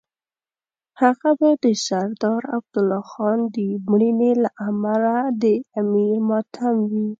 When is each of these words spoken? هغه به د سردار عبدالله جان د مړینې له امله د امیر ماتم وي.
هغه 1.01 1.29
به 1.39 1.49
د 1.63 1.65
سردار 1.87 2.41
عبدالله 2.55 3.05
جان 3.15 3.39
د 3.55 3.57
مړینې 3.89 4.31
له 4.43 4.49
امله 4.69 5.15
د 5.43 5.43
امیر 5.81 6.15
ماتم 6.29 6.75
وي. 6.91 7.07